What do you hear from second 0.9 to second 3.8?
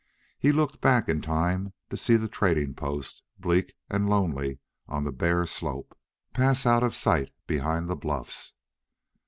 in time to see the trading post, bleak